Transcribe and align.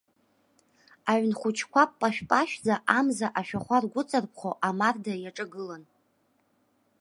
Аҩн 1.11 1.31
хәыҷқәа 1.39 1.83
пашә-пашәӡа, 1.99 2.75
амза 2.97 3.27
ашәахәа 3.39 3.77
ргәыҵарԥхо, 3.83 4.51
амарда 4.67 5.13
иаҿагылан. 5.17 5.83